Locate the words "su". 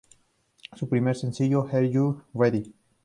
0.77-0.89